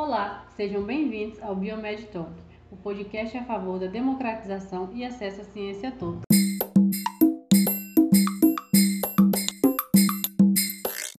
Olá, 0.00 0.44
sejam 0.56 0.84
bem-vindos 0.84 1.42
ao 1.42 1.56
Biomed 1.56 2.06
Talk, 2.12 2.30
o 2.70 2.76
podcast 2.76 3.36
a 3.36 3.44
favor 3.44 3.80
da 3.80 3.88
democratização 3.88 4.90
e 4.94 5.04
acesso 5.04 5.40
à 5.40 5.44
ciência 5.44 5.88
a 5.88 5.92
todos. 5.92 6.22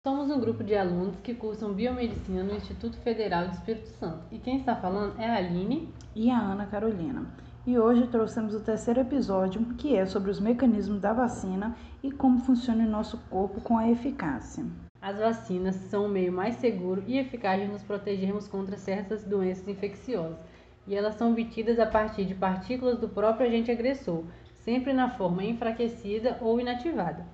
Somos 0.02 0.30
um 0.30 0.40
grupo 0.40 0.64
de 0.64 0.74
alunos 0.74 1.14
que 1.22 1.34
cursam 1.34 1.74
biomedicina 1.74 2.42
no 2.42 2.56
Instituto 2.56 2.96
Federal 3.00 3.48
de 3.48 3.56
Espírito 3.56 3.88
Santo 3.98 4.24
e 4.32 4.38
quem 4.38 4.56
está 4.56 4.74
falando 4.74 5.20
é 5.20 5.28
a 5.28 5.36
Aline 5.36 5.92
e 6.16 6.30
a 6.30 6.38
Ana 6.38 6.64
Carolina. 6.64 7.26
E 7.66 7.78
hoje 7.78 8.06
trouxemos 8.06 8.54
o 8.54 8.60
terceiro 8.60 9.00
episódio, 9.00 9.62
que 9.74 9.94
é 9.94 10.06
sobre 10.06 10.30
os 10.30 10.40
mecanismos 10.40 11.02
da 11.02 11.12
vacina 11.12 11.76
e 12.02 12.10
como 12.10 12.40
funciona 12.40 12.82
em 12.82 12.88
nosso 12.88 13.18
corpo 13.28 13.60
com 13.60 13.76
a 13.76 13.90
eficácia. 13.90 14.64
As 15.02 15.16
vacinas 15.16 15.76
são 15.76 16.04
o 16.04 16.08
meio 16.08 16.30
mais 16.30 16.56
seguro 16.56 17.02
e 17.06 17.18
eficaz 17.18 17.58
de 17.58 17.66
nos 17.66 17.82
protegermos 17.82 18.46
contra 18.46 18.76
certas 18.76 19.24
doenças 19.24 19.66
infecciosas, 19.66 20.38
e 20.86 20.94
elas 20.94 21.14
são 21.14 21.32
obtidas 21.32 21.78
a 21.78 21.86
partir 21.86 22.26
de 22.26 22.34
partículas 22.34 22.98
do 22.98 23.08
próprio 23.08 23.46
agente 23.46 23.70
agressor, 23.70 24.24
sempre 24.62 24.92
na 24.92 25.08
forma 25.08 25.42
enfraquecida 25.42 26.36
ou 26.42 26.60
inativada. 26.60 27.24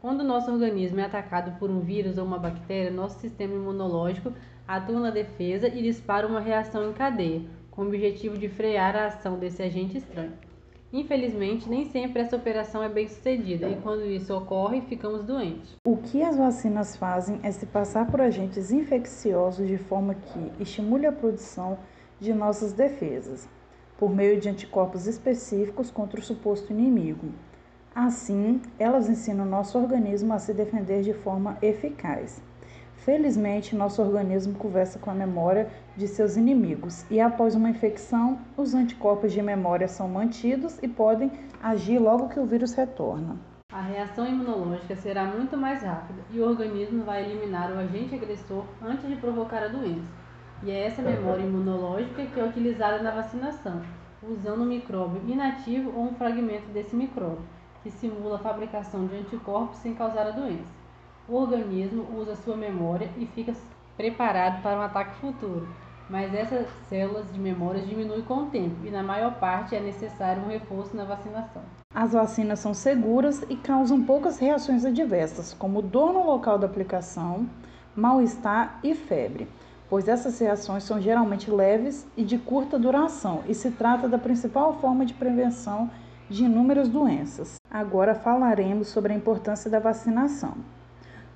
Quando 0.00 0.20
o 0.20 0.24
nosso 0.24 0.52
organismo 0.52 1.00
é 1.00 1.04
atacado 1.04 1.58
por 1.58 1.70
um 1.70 1.80
vírus 1.80 2.18
ou 2.18 2.24
uma 2.24 2.38
bactéria, 2.38 2.88
nosso 2.88 3.18
sistema 3.18 3.54
imunológico 3.54 4.32
atua 4.66 5.00
na 5.00 5.10
defesa 5.10 5.66
e 5.66 5.82
dispara 5.82 6.24
uma 6.24 6.38
reação 6.38 6.88
em 6.88 6.92
cadeia, 6.92 7.42
com 7.68 7.82
o 7.82 7.86
objetivo 7.88 8.38
de 8.38 8.48
frear 8.48 8.94
a 8.94 9.06
ação 9.06 9.40
desse 9.40 9.60
agente 9.60 9.98
estranho. 9.98 10.47
Infelizmente, 10.92 11.68
nem 11.68 11.84
sempre 11.90 12.22
essa 12.22 12.36
operação 12.36 12.82
é 12.82 12.88
bem 12.88 13.06
sucedida 13.06 13.68
e 13.68 13.76
quando 13.76 14.06
isso 14.06 14.34
ocorre, 14.34 14.80
ficamos 14.80 15.22
doentes. 15.22 15.76
O 15.86 15.98
que 15.98 16.22
as 16.22 16.36
vacinas 16.36 16.96
fazem 16.96 17.40
é 17.42 17.50
se 17.50 17.66
passar 17.66 18.10
por 18.10 18.22
agentes 18.22 18.70
infecciosos 18.70 19.68
de 19.68 19.76
forma 19.76 20.14
que 20.14 20.52
estimule 20.62 21.06
a 21.06 21.12
produção 21.12 21.78
de 22.18 22.32
nossas 22.32 22.72
defesas, 22.72 23.46
por 23.98 24.10
meio 24.10 24.40
de 24.40 24.48
anticorpos 24.48 25.06
específicos 25.06 25.90
contra 25.90 26.20
o 26.20 26.22
suposto 26.22 26.72
inimigo. 26.72 27.28
Assim, 27.94 28.62
elas 28.78 29.10
ensinam 29.10 29.44
nosso 29.44 29.78
organismo 29.78 30.32
a 30.32 30.38
se 30.38 30.54
defender 30.54 31.02
de 31.02 31.12
forma 31.12 31.58
eficaz. 31.60 32.40
Felizmente, 33.08 33.74
nosso 33.74 34.02
organismo 34.02 34.58
conversa 34.58 34.98
com 34.98 35.10
a 35.10 35.14
memória 35.14 35.70
de 35.96 36.06
seus 36.06 36.36
inimigos 36.36 37.10
e, 37.10 37.18
após 37.18 37.54
uma 37.54 37.70
infecção, 37.70 38.38
os 38.54 38.74
anticorpos 38.74 39.32
de 39.32 39.40
memória 39.40 39.88
são 39.88 40.06
mantidos 40.06 40.78
e 40.82 40.88
podem 40.88 41.32
agir 41.62 41.98
logo 41.98 42.28
que 42.28 42.38
o 42.38 42.44
vírus 42.44 42.74
retorna. 42.74 43.38
A 43.72 43.80
reação 43.80 44.26
imunológica 44.26 44.94
será 44.94 45.24
muito 45.24 45.56
mais 45.56 45.82
rápida 45.82 46.20
e 46.30 46.38
o 46.38 46.46
organismo 46.46 47.02
vai 47.02 47.24
eliminar 47.24 47.72
o 47.72 47.78
agente 47.78 48.14
agressor 48.14 48.66
antes 48.82 49.08
de 49.08 49.16
provocar 49.16 49.62
a 49.62 49.68
doença. 49.68 50.12
E 50.62 50.70
é 50.70 50.84
essa 50.84 51.00
memória 51.00 51.44
imunológica 51.44 52.26
que 52.26 52.38
é 52.38 52.44
utilizada 52.44 53.02
na 53.02 53.12
vacinação, 53.12 53.80
usando 54.22 54.64
um 54.64 54.66
micróbio 54.66 55.22
inativo 55.26 55.94
ou 55.96 56.10
um 56.10 56.14
fragmento 56.14 56.68
desse 56.74 56.94
micróbio, 56.94 57.40
que 57.82 57.90
simula 57.90 58.36
a 58.36 58.40
fabricação 58.40 59.06
de 59.06 59.16
anticorpos 59.16 59.78
sem 59.78 59.94
causar 59.94 60.26
a 60.26 60.32
doença 60.32 60.77
o 61.28 61.36
organismo 61.36 62.06
usa 62.16 62.34
sua 62.36 62.56
memória 62.56 63.10
e 63.18 63.26
fica 63.26 63.52
preparado 63.96 64.62
para 64.62 64.78
um 64.78 64.82
ataque 64.82 65.16
futuro. 65.16 65.68
Mas 66.08 66.32
essas 66.32 66.66
células 66.88 67.30
de 67.30 67.38
memória 67.38 67.82
diminuem 67.82 68.22
com 68.22 68.44
o 68.44 68.46
tempo 68.46 68.76
e, 68.86 68.90
na 68.90 69.02
maior 69.02 69.34
parte, 69.34 69.76
é 69.76 69.80
necessário 69.80 70.42
um 70.42 70.48
reforço 70.48 70.96
na 70.96 71.04
vacinação. 71.04 71.60
As 71.94 72.12
vacinas 72.12 72.60
são 72.60 72.72
seguras 72.72 73.44
e 73.50 73.56
causam 73.56 74.02
poucas 74.02 74.38
reações 74.38 74.86
adversas, 74.86 75.52
como 75.52 75.82
dor 75.82 76.14
no 76.14 76.24
local 76.24 76.58
da 76.58 76.66
aplicação, 76.66 77.46
mal-estar 77.94 78.78
e 78.82 78.94
febre, 78.94 79.48
pois 79.90 80.08
essas 80.08 80.38
reações 80.38 80.84
são 80.84 80.98
geralmente 80.98 81.50
leves 81.50 82.06
e 82.16 82.24
de 82.24 82.38
curta 82.38 82.78
duração 82.78 83.42
e 83.46 83.54
se 83.54 83.70
trata 83.70 84.08
da 84.08 84.18
principal 84.18 84.78
forma 84.80 85.04
de 85.04 85.12
prevenção 85.12 85.90
de 86.30 86.44
inúmeras 86.44 86.88
doenças. 86.88 87.56
Agora 87.70 88.14
falaremos 88.14 88.88
sobre 88.88 89.12
a 89.12 89.16
importância 89.16 89.70
da 89.70 89.78
vacinação. 89.78 90.54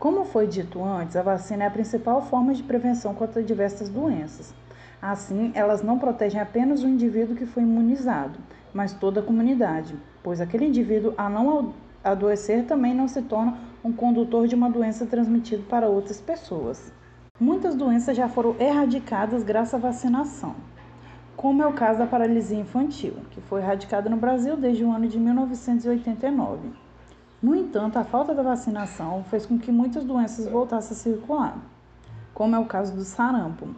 Como 0.02 0.24
foi 0.24 0.48
dito 0.48 0.82
antes, 0.82 1.14
a 1.14 1.22
vacina 1.22 1.62
é 1.62 1.66
a 1.68 1.70
principal 1.70 2.20
forma 2.22 2.52
de 2.52 2.64
prevenção 2.64 3.14
contra 3.14 3.40
diversas 3.40 3.88
doenças. 3.88 4.52
Assim, 5.00 5.52
elas 5.54 5.80
não 5.80 5.96
protegem 5.96 6.40
apenas 6.40 6.82
o 6.82 6.88
indivíduo 6.88 7.36
que 7.36 7.46
foi 7.46 7.62
imunizado, 7.62 8.36
mas 8.74 8.92
toda 8.92 9.20
a 9.20 9.22
comunidade, 9.22 9.94
pois 10.20 10.40
aquele 10.40 10.66
indivíduo, 10.66 11.14
a 11.16 11.30
não 11.30 11.72
adoecer, 12.02 12.64
também 12.64 12.92
não 12.92 13.06
se 13.06 13.22
torna 13.22 13.56
um 13.84 13.92
condutor 13.92 14.48
de 14.48 14.56
uma 14.56 14.68
doença 14.68 15.06
transmitida 15.06 15.62
para 15.68 15.86
outras 15.86 16.20
pessoas. 16.20 16.92
Muitas 17.38 17.76
doenças 17.76 18.16
já 18.16 18.28
foram 18.28 18.56
erradicadas 18.58 19.44
graças 19.44 19.74
à 19.74 19.78
vacinação, 19.78 20.56
como 21.36 21.62
é 21.62 21.66
o 21.68 21.74
caso 21.74 22.00
da 22.00 22.06
paralisia 22.06 22.58
infantil, 22.58 23.14
que 23.30 23.40
foi 23.42 23.60
erradicada 23.60 24.10
no 24.10 24.16
Brasil 24.16 24.56
desde 24.56 24.82
o 24.82 24.90
ano 24.90 25.06
de 25.06 25.20
1989. 25.20 26.81
No 27.42 27.56
entanto, 27.56 27.98
a 27.98 28.04
falta 28.04 28.32
da 28.32 28.42
vacinação 28.42 29.24
fez 29.24 29.44
com 29.44 29.58
que 29.58 29.72
muitas 29.72 30.04
doenças 30.04 30.46
voltassem 30.46 30.96
a 30.96 31.00
circular, 31.00 31.58
como 32.32 32.54
é 32.54 32.58
o 32.60 32.66
caso 32.66 32.94
do 32.94 33.02
sarampo, 33.02 33.74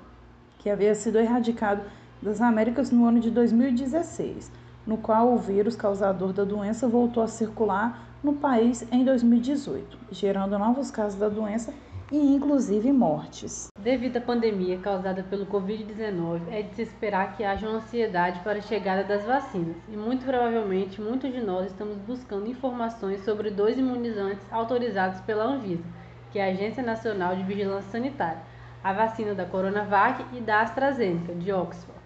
que 0.59 0.69
havia 0.69 0.95
sido 0.95 1.19
erradicado 1.19 1.81
das 2.21 2.43
Américas 2.43 2.91
no 2.91 3.07
ano 3.07 3.21
de 3.21 3.31
2016, 3.31 4.53
no 4.87 4.99
qual 4.99 5.33
o 5.33 5.39
vírus 5.39 5.75
causador 5.75 6.35
da 6.35 6.45
doença 6.45 6.87
voltou 6.87 7.23
a 7.23 7.27
circular 7.27 8.07
no 8.23 8.35
país 8.35 8.87
em 8.93 9.03
2018, 9.03 9.99
gerando 10.11 10.59
novos 10.59 10.91
casos 10.91 11.19
da 11.19 11.31
doença 11.31 11.73
e 12.15 12.37
inclusive 12.37 12.93
mortes. 12.93 13.67
Devido 13.77 14.19
à 14.19 14.21
pandemia 14.21 14.79
causada 14.79 15.25
pelo 15.25 15.47
Covid-19, 15.47 16.43
é 16.49 16.63
de 16.63 16.73
se 16.77 16.83
esperar 16.83 17.37
que 17.37 17.43
haja 17.43 17.69
uma 17.69 17.79
ansiedade 17.79 18.39
para 18.45 18.59
a 18.59 18.63
chegada 18.63 19.03
das 19.03 19.25
vacinas, 19.25 19.77
e 19.89 19.97
muito 19.97 20.25
provavelmente 20.25 21.01
muitos 21.01 21.33
de 21.33 21.41
nós 21.41 21.67
estamos 21.67 21.97
buscando 21.97 22.49
informações 22.49 23.25
sobre 23.25 23.51
dois 23.51 23.77
imunizantes 23.77 24.47
autorizados 24.53 25.21
pela 25.23 25.43
Anvisa, 25.43 25.83
que 26.31 26.39
é 26.39 26.45
a 26.45 26.53
Agência 26.53 26.85
Nacional 26.85 27.35
de 27.35 27.43
Vigilância 27.43 27.91
Sanitária, 27.91 28.43
a 28.85 28.93
vacina 28.93 29.35
da 29.35 29.45
Coronavac 29.45 30.25
e 30.37 30.41
da 30.41 30.61
AstraZeneca, 30.61 31.35
de 31.35 31.53
Oxford. 31.53 31.99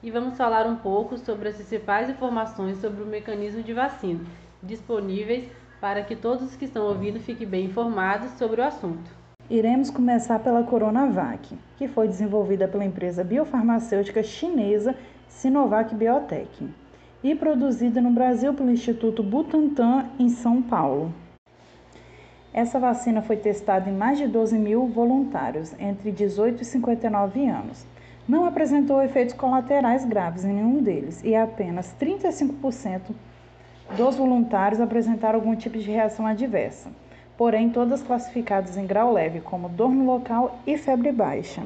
E 0.00 0.12
vamos 0.12 0.36
falar 0.36 0.64
um 0.64 0.76
pouco 0.76 1.18
sobre 1.18 1.48
as 1.48 1.56
principais 1.56 2.08
informações 2.08 2.80
sobre 2.80 3.02
o 3.02 3.06
mecanismo 3.06 3.64
de 3.64 3.72
vacina, 3.72 4.20
disponíveis 4.62 5.50
para 5.80 6.02
que 6.02 6.14
todos 6.14 6.50
os 6.50 6.54
que 6.54 6.66
estão 6.66 6.84
ouvindo 6.84 7.18
fiquem 7.18 7.48
bem 7.48 7.64
informados 7.64 8.30
sobre 8.38 8.60
o 8.60 8.64
assunto. 8.64 9.15
Iremos 9.48 9.90
começar 9.90 10.40
pela 10.40 10.64
Coronavac, 10.64 11.56
que 11.76 11.86
foi 11.86 12.08
desenvolvida 12.08 12.66
pela 12.66 12.84
empresa 12.84 13.22
biofarmacêutica 13.22 14.20
chinesa 14.20 14.96
Sinovac 15.28 15.94
Biotech 15.94 16.68
e 17.22 17.32
produzida 17.32 18.00
no 18.00 18.10
Brasil 18.10 18.52
pelo 18.54 18.72
Instituto 18.72 19.22
Butantan, 19.22 20.06
em 20.18 20.28
São 20.30 20.60
Paulo. 20.60 21.14
Essa 22.52 22.80
vacina 22.80 23.22
foi 23.22 23.36
testada 23.36 23.88
em 23.88 23.92
mais 23.92 24.18
de 24.18 24.26
12 24.26 24.58
mil 24.58 24.88
voluntários 24.88 25.72
entre 25.78 26.10
18 26.10 26.62
e 26.62 26.64
59 26.64 27.46
anos. 27.46 27.86
Não 28.28 28.46
apresentou 28.46 29.00
efeitos 29.00 29.34
colaterais 29.36 30.04
graves 30.04 30.44
em 30.44 30.54
nenhum 30.54 30.82
deles 30.82 31.22
e 31.22 31.36
apenas 31.36 31.94
35% 32.00 33.14
dos 33.96 34.16
voluntários 34.16 34.80
apresentaram 34.80 35.38
algum 35.38 35.54
tipo 35.54 35.78
de 35.78 35.88
reação 35.88 36.26
adversa 36.26 36.90
porém 37.36 37.70
todas 37.70 38.02
classificadas 38.02 38.76
em 38.76 38.86
grau 38.86 39.12
leve, 39.12 39.40
como 39.40 39.68
dor 39.68 39.90
no 39.90 40.06
local 40.06 40.58
e 40.66 40.76
febre 40.76 41.12
baixa. 41.12 41.62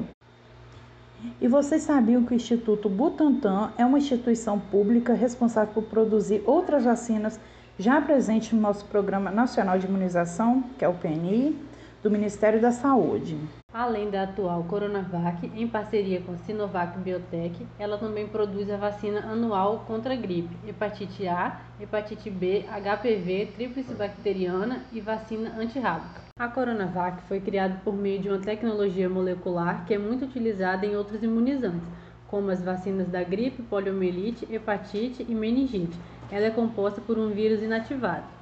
E 1.41 1.47
vocês 1.47 1.83
sabiam 1.83 2.25
que 2.25 2.33
o 2.33 2.37
Instituto 2.37 2.89
Butantan 2.89 3.73
é 3.77 3.85
uma 3.85 3.99
instituição 3.99 4.59
pública 4.59 5.13
responsável 5.13 5.73
por 5.75 5.85
produzir 5.85 6.43
outras 6.47 6.85
vacinas 6.85 7.39
já 7.79 8.01
presentes 8.01 8.53
no 8.53 8.61
nosso 8.61 8.85
Programa 8.87 9.31
Nacional 9.31 9.79
de 9.79 9.87
Imunização, 9.87 10.65
que 10.79 10.85
é 10.85 10.89
o 10.89 10.95
PNI, 10.95 11.57
do 12.03 12.11
Ministério 12.11 12.61
da 12.61 12.73
Saúde. 12.73 13.37
Além 13.73 14.11
da 14.11 14.25
atual 14.25 14.65
Coronavac, 14.65 15.47
em 15.55 15.69
parceria 15.69 16.21
com 16.21 16.37
Sinovac 16.39 16.99
Biotech, 16.99 17.69
ela 17.79 17.97
também 17.97 18.27
produz 18.27 18.69
a 18.69 18.77
vacina 18.77 19.21
anual 19.21 19.85
contra 19.87 20.13
a 20.13 20.17
gripe, 20.17 20.57
hepatite 20.69 21.29
A, 21.29 21.61
hepatite 21.79 22.29
B, 22.29 22.65
HPV, 22.67 23.53
tríplice 23.55 23.95
bacteriana 23.95 24.85
e 24.91 25.01
vacina 25.01 25.55
antirrábica. 25.57 26.21
A 26.37 26.49
Coronavac 26.49 27.23
foi 27.29 27.39
criada 27.39 27.81
por 27.85 27.95
meio 27.95 28.19
de 28.21 28.29
uma 28.29 28.41
tecnologia 28.41 29.09
molecular 29.09 29.87
que 29.87 29.95
é 29.95 29.99
muito 29.99 30.25
utilizada 30.25 30.85
em 30.85 30.97
outros 30.97 31.23
imunizantes, 31.23 31.89
como 32.27 32.51
as 32.51 32.61
vacinas 32.65 33.07
da 33.07 33.23
gripe, 33.23 33.63
poliomielite, 33.63 34.53
hepatite 34.53 35.25
e 35.29 35.33
meningite. 35.33 35.97
Ela 36.29 36.47
é 36.47 36.51
composta 36.51 37.01
por 37.01 37.17
um 37.17 37.31
vírus 37.31 37.63
inativado. 37.63 38.40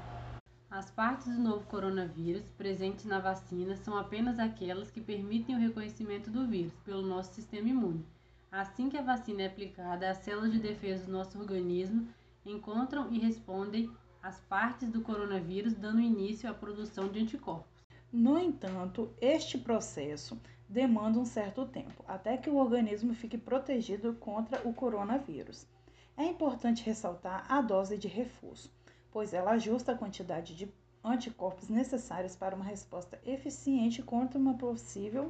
As 0.71 0.91
partes 0.91 1.27
do 1.27 1.41
novo 1.41 1.67
coronavírus 1.67 2.45
presentes 2.59 3.07
na 3.07 3.19
vacina 3.19 3.75
são 3.75 3.97
apenas 3.97 4.39
aquelas 4.39 4.91
que 4.91 5.01
permitem 5.01 5.57
o 5.57 5.59
reconhecimento 5.59 6.31
do 6.31 6.47
vírus 6.47 6.75
pelo 6.85 7.01
nosso 7.01 7.33
sistema 7.33 7.71
imune. 7.71 8.05
Assim 8.53 8.91
que 8.91 8.99
a 8.99 9.03
vacina 9.03 9.43
é 9.43 9.47
aplicada, 9.47 10.11
as 10.11 10.19
células 10.19 10.53
de 10.53 10.59
defesa 10.59 11.07
do 11.07 11.13
nosso 11.13 11.39
organismo 11.39 12.07
encontram 12.45 13.11
e 13.11 13.19
respondem 13.19 13.91
às 14.23 14.41
partes 14.41 14.91
do 14.91 15.01
coronavírus, 15.01 15.73
dando 15.73 16.03
início 16.03 16.51
à 16.51 16.53
produção 16.53 17.09
de 17.09 17.19
anticorpos. 17.19 17.83
No 18.13 18.39
entanto, 18.39 19.11
este 19.23 19.57
processo 19.57 20.39
demanda 20.69 21.19
um 21.19 21.25
certo 21.25 21.65
tempo, 21.65 22.05
até 22.07 22.37
que 22.37 22.51
o 22.51 22.57
organismo 22.57 23.15
fique 23.15 23.39
protegido 23.39 24.13
contra 24.15 24.61
o 24.69 24.75
coronavírus. 24.75 25.67
É 26.15 26.25
importante 26.25 26.85
ressaltar 26.85 27.47
a 27.49 27.63
dose 27.63 27.97
de 27.97 28.07
reforço, 28.07 28.71
pois 29.19 29.35
ela 29.35 29.51
ajusta 29.51 29.91
a 29.91 29.99
quantidade 29.99 30.55
de 30.55 30.73
anticorpos 31.03 31.69
necessários 31.69 32.37
para 32.37 32.55
uma 32.55 32.65
resposta 32.65 33.19
eficiente 33.27 34.01
contra 34.01 34.39
uma 34.39 34.55
possível 34.55 35.29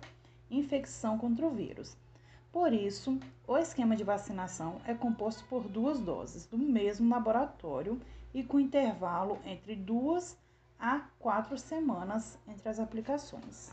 infecção 0.51 1.17
contra 1.17 1.47
o 1.47 1.51
vírus. 1.51 1.97
Por 2.53 2.71
isso, 2.71 3.19
o 3.47 3.57
esquema 3.57 3.97
de 3.97 4.05
vacinação 4.05 4.79
é 4.85 4.93
composto 4.93 5.43
por 5.47 5.67
duas 5.67 6.01
doses 6.01 6.45
do 6.45 6.59
mesmo 6.59 7.09
laboratório 7.09 7.99
e 8.35 8.45
com 8.45 8.61
intervalo 8.61 9.39
entre 9.43 9.75
duas 9.75 10.37
a 10.79 10.99
quatro 11.19 11.57
semanas 11.57 12.39
entre 12.47 12.69
as 12.69 12.79
aplicações. 12.79 13.71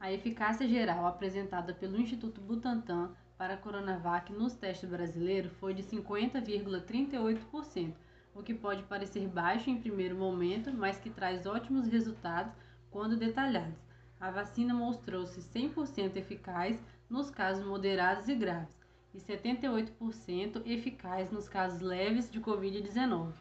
A 0.00 0.10
eficácia 0.10 0.66
geral 0.66 1.04
apresentada 1.04 1.74
pelo 1.74 2.00
Instituto 2.00 2.40
Butantan 2.40 3.10
para 3.36 3.52
a 3.52 3.58
Coronavac 3.58 4.32
nos 4.32 4.54
testes 4.54 4.88
brasileiros 4.88 5.52
foi 5.60 5.74
de 5.74 5.82
50,38%, 5.82 7.92
o 8.34 8.42
que 8.42 8.54
pode 8.54 8.82
parecer 8.84 9.26
baixo 9.28 9.70
em 9.70 9.80
primeiro 9.80 10.16
momento, 10.16 10.72
mas 10.72 10.98
que 10.98 11.10
traz 11.10 11.46
ótimos 11.46 11.86
resultados 11.86 12.52
quando 12.90 13.16
detalhados. 13.16 13.78
A 14.20 14.30
vacina 14.30 14.74
mostrou-se 14.74 15.40
100% 15.40 16.16
eficaz 16.16 16.78
nos 17.08 17.30
casos 17.30 17.64
moderados 17.64 18.28
e 18.28 18.34
graves 18.34 18.80
e 19.14 19.18
78% 19.18 20.62
eficaz 20.66 21.30
nos 21.30 21.48
casos 21.48 21.80
leves 21.80 22.30
de 22.30 22.40
Covid-19. 22.40 23.32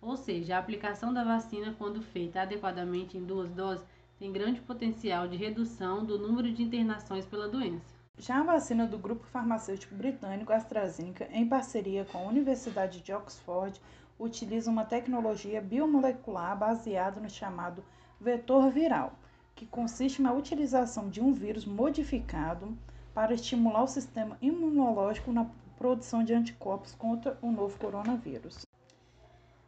Ou 0.00 0.16
seja, 0.16 0.56
a 0.56 0.58
aplicação 0.58 1.14
da 1.14 1.24
vacina, 1.24 1.74
quando 1.78 2.02
feita 2.02 2.42
adequadamente 2.42 3.16
em 3.16 3.24
duas 3.24 3.50
doses, 3.52 3.86
tem 4.18 4.32
grande 4.32 4.60
potencial 4.60 5.26
de 5.26 5.36
redução 5.36 6.04
do 6.04 6.18
número 6.18 6.52
de 6.52 6.62
internações 6.62 7.24
pela 7.24 7.48
doença. 7.48 7.94
Já 8.16 8.40
a 8.40 8.44
vacina 8.44 8.86
do 8.86 8.98
grupo 8.98 9.26
farmacêutico 9.26 9.94
britânico 9.94 10.52
AstraZeneca, 10.52 11.28
em 11.32 11.48
parceria 11.48 12.04
com 12.04 12.18
a 12.18 12.28
Universidade 12.28 13.00
de 13.00 13.12
Oxford, 13.12 13.80
utiliza 14.18 14.70
uma 14.70 14.84
tecnologia 14.84 15.60
biomolecular 15.60 16.56
baseada 16.56 17.20
no 17.20 17.28
chamado 17.28 17.84
vetor 18.20 18.70
viral, 18.70 19.12
que 19.54 19.66
consiste 19.66 20.22
na 20.22 20.32
utilização 20.32 21.08
de 21.08 21.20
um 21.20 21.32
vírus 21.32 21.64
modificado 21.64 22.76
para 23.12 23.34
estimular 23.34 23.82
o 23.82 23.88
sistema 23.88 24.36
imunológico 24.40 25.32
na 25.32 25.46
produção 25.76 26.24
de 26.24 26.32
anticorpos 26.32 26.94
contra 26.94 27.38
o 27.42 27.50
novo 27.50 27.78
coronavírus. 27.78 28.64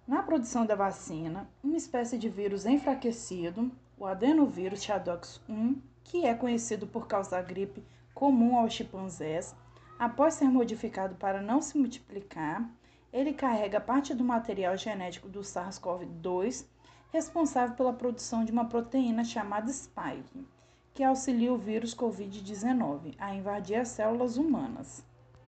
Na 0.07 0.23
produção 0.23 0.65
da 0.65 0.75
vacina, 0.75 1.49
uma 1.63 1.77
espécie 1.77 2.17
de 2.17 2.29
vírus 2.29 2.65
enfraquecido, 2.65 3.71
o 3.99 4.07
adenovírus 4.07 4.83
Chadox 4.83 5.41
1, 5.49 5.81
que 6.05 6.25
é 6.25 6.35
conhecido 6.35 6.87
por 6.87 7.09
causar 7.09 7.43
gripe 7.43 7.83
comum 8.15 8.57
aos 8.57 8.73
chimpanzés, 8.73 9.55
após 9.99 10.35
ser 10.35 10.47
modificado 10.47 11.17
para 11.17 11.43
não 11.43 11.61
se 11.61 11.77
multiplicar, 11.77 12.69
ele 13.17 13.33
carrega 13.33 13.81
parte 13.81 14.13
do 14.13 14.23
material 14.23 14.77
genético 14.77 15.27
do 15.27 15.41
SARS-CoV-2, 15.41 16.67
responsável 17.11 17.75
pela 17.75 17.95
produção 17.95 18.45
de 18.45 18.53
uma 18.53 18.67
proteína 18.67 19.25
chamada 19.25 19.73
spike, 19.73 20.47
que 20.93 21.03
auxilia 21.03 21.51
o 21.51 21.57
vírus 21.57 21.95
Covid-19 21.95 23.15
a 23.19 23.35
invadir 23.35 23.77
as 23.77 23.89
células 23.89 24.37
humanas. 24.37 25.03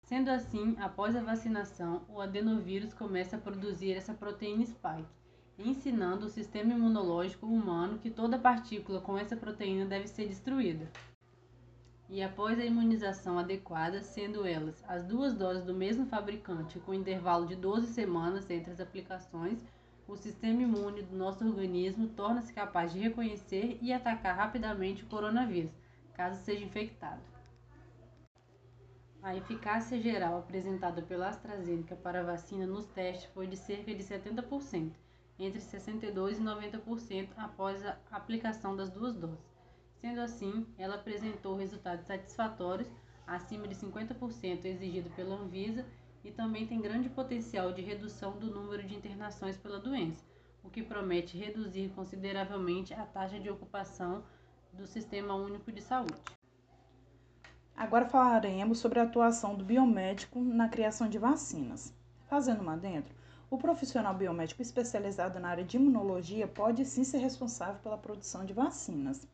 Sendo 0.04 0.30
assim, 0.30 0.76
após 0.78 1.16
a 1.16 1.20
vacinação, 1.20 2.02
o 2.08 2.20
adenovírus 2.20 2.94
começa 2.94 3.34
a 3.34 3.40
produzir 3.40 3.94
essa 3.94 4.14
proteína 4.14 4.64
spike, 4.64 5.08
ensinando 5.58 6.26
o 6.26 6.30
sistema 6.30 6.72
imunológico 6.72 7.46
humano 7.46 7.98
que 7.98 8.10
toda 8.10 8.38
partícula 8.38 9.00
com 9.00 9.19
essa 9.19 9.36
proteína 9.36 9.84
deve 9.84 10.06
ser 10.06 10.28
destruída 10.28 10.88
e 12.08 12.23
após 12.23 12.58
a 12.58 12.64
imunização 12.64 13.38
adequada, 13.38 14.00
sendo 14.00 14.47
elas 14.47 14.85
as 14.87 15.05
duas 15.05 15.35
doses 15.35 15.64
do 15.64 15.75
mesmo 15.75 16.06
fabricante 16.06 16.79
com 16.79 16.94
intervalo 16.94 17.47
de 17.47 17.56
12 17.56 17.88
semanas 17.88 18.49
entre 18.49 18.70
as 18.70 18.81
aplicações, 18.81 19.64
o 20.06 20.17
sistema 20.17 20.62
imune 20.62 21.03
do 21.03 21.17
nosso 21.17 21.44
organismo 21.44 22.06
torna-se 22.08 22.53
capaz 22.53 22.93
de 22.93 23.00
reconhecer 23.00 23.76
e 23.82 23.93
atacar 23.93 24.37
rapidamente 24.37 25.03
o 25.03 25.06
coronavírus, 25.06 25.73
caso 26.14 26.41
seja 26.44 26.64
infectado. 26.64 27.20
A 29.20 29.35
eficácia 29.35 30.00
geral 30.00 30.38
apresentada 30.38 31.03
pela 31.03 31.29
AstraZeneca 31.29 31.97
para 31.97 32.20
a 32.20 32.23
vacina 32.23 32.64
nos 32.64 32.87
testes 32.87 33.29
foi 33.32 33.49
de 33.49 33.56
cerca 33.56 33.93
de 33.93 34.05
70%, 34.05 34.93
entre 35.41 35.58
62% 35.61 36.37
e 36.37 36.41
90% 36.41 37.31
após 37.37 37.85
a 37.85 37.99
aplicação 38.12 38.76
das 38.76 38.88
duas 38.88 39.17
doses. 39.17 39.56
Sendo 40.00 40.20
assim, 40.20 40.66
ela 40.78 40.96
apresentou 40.96 41.56
resultados 41.56 42.06
satisfatórios, 42.06 42.88
acima 43.26 43.66
de 43.66 43.75
50% 43.75 44.64
exigido 44.64 45.10
pela 45.10 45.37
Anvisa, 45.37 45.84
e 46.25 46.31
também 46.31 46.66
tem 46.66 46.81
grande 46.81 47.08
potencial 47.08 47.72
de 47.72 47.82
redução 47.82 48.37
do 48.37 48.50
número 48.50 48.82
de 48.82 48.94
internações 48.94 49.56
pela 49.56 49.78
doença, 49.78 50.25
o 50.62 50.69
que 50.69 50.82
promete 50.82 51.38
reduzir 51.38 51.90
consideravelmente 51.94 52.93
a 52.93 53.06
taxa 53.06 53.38
de 53.38 53.48
ocupação 53.48 54.25
do 54.72 54.87
Sistema 54.87 55.34
Único 55.34 55.70
de 55.70 55.81
Saúde. 55.81 56.20
Agora 57.76 58.06
falaremos 58.06 58.78
sobre 58.78 58.98
a 58.98 59.04
atuação 59.04 59.54
do 59.54 59.64
biomédico 59.64 60.40
na 60.40 60.69
criação 60.69 61.08
de 61.08 61.19
vacinas. 61.19 61.94
Fazendo 62.26 62.60
uma 62.60 62.76
dentro, 62.76 63.14
o 63.48 63.58
profissional 63.58 64.14
biomédico 64.14 64.62
especializado 64.62 65.38
na 65.38 65.48
área 65.48 65.64
de 65.64 65.76
imunologia 65.76 66.48
pode 66.48 66.84
sim 66.84 67.04
ser 67.04 67.19
responsável 67.19 67.81
pela 67.82 67.98
produção 67.98 68.44
de 68.44 68.52
vacinas. 68.52 69.28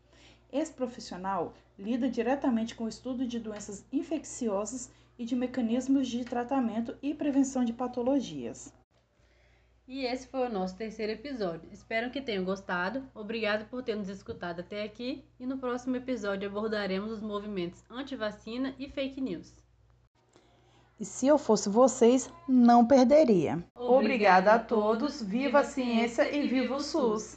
Esse 0.53 0.73
profissional 0.73 1.55
lida 1.79 2.09
diretamente 2.09 2.75
com 2.75 2.85
o 2.85 2.89
estudo 2.89 3.27
de 3.27 3.41
doenças 3.41 3.85
infecciosas 3.91 4.91
e 5.19 5.25
de 5.25 5.35
mecanismos 5.35 6.07
de 6.07 6.25
tratamento 6.25 6.95
e 7.03 7.15
prevenção 7.15 7.65
de 7.65 7.73
patologias. 7.73 8.73
E 9.89 10.05
esse 10.05 10.27
foi 10.27 10.47
o 10.47 10.53
nosso 10.53 10.77
terceiro 10.77 11.13
episódio. 11.13 11.69
Espero 11.73 12.11
que 12.11 12.21
tenham 12.21 12.45
gostado. 12.45 13.03
Obrigado 13.15 13.69
por 13.69 13.83
ter 13.83 13.97
nos 13.97 14.09
escutado 14.09 14.61
até 14.61 14.85
aqui. 14.85 15.25
E 15.41 15.47
no 15.47 15.59
próximo 15.59 15.97
episódio 15.97 16.49
abordaremos 16.49 17.11
os 17.11 17.21
movimentos 17.21 17.83
anti-vacina 17.91 18.75
e 18.79 18.89
fake 18.89 19.21
news. 19.21 19.53
E 21.01 21.05
se 21.05 21.27
eu 21.27 21.37
fosse 21.37 21.69
vocês, 21.69 22.31
não 22.49 22.87
perderia. 22.87 23.55
Obrigada, 23.75 23.97
Obrigada 23.97 24.53
a 24.53 24.59
todos. 24.59 25.21
Viva 25.21 25.61
a 25.61 25.65
ciência 25.65 26.31
e 26.35 26.47
viva 26.47 26.77
o 26.77 26.81
SUS! 26.81 27.37